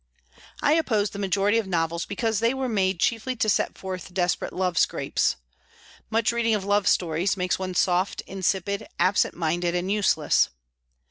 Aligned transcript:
I 0.63 0.73
opposed 0.73 1.13
the 1.13 1.19
majority 1.19 1.59
of 1.59 1.67
novels 1.67 2.07
because 2.07 2.39
they 2.39 2.55
were 2.55 2.67
made 2.67 2.99
chiefly 2.99 3.35
to 3.35 3.47
set 3.47 3.77
forth 3.77 4.11
desperate 4.15 4.51
love 4.51 4.79
scrapes. 4.79 5.35
Much 6.09 6.31
reading 6.31 6.55
of 6.55 6.65
love 6.65 6.87
stories 6.87 7.37
makes 7.37 7.59
one 7.59 7.75
soft, 7.75 8.21
insipid, 8.21 8.87
absent 8.97 9.35
minded, 9.35 9.75
and 9.75 9.91
useless. 9.91 10.49